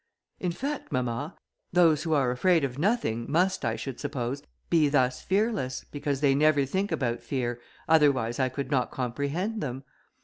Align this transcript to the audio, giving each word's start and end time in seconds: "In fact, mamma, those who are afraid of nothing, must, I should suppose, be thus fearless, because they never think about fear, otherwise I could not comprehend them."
"In 0.39 0.51
fact, 0.51 0.91
mamma, 0.91 1.37
those 1.71 2.01
who 2.01 2.13
are 2.15 2.31
afraid 2.31 2.63
of 2.63 2.79
nothing, 2.79 3.27
must, 3.31 3.63
I 3.63 3.75
should 3.75 3.99
suppose, 3.99 4.41
be 4.71 4.89
thus 4.89 5.21
fearless, 5.21 5.85
because 5.91 6.21
they 6.21 6.33
never 6.33 6.65
think 6.65 6.91
about 6.91 7.21
fear, 7.21 7.61
otherwise 7.87 8.39
I 8.39 8.49
could 8.49 8.71
not 8.71 8.89
comprehend 8.89 9.61
them." 9.61 9.83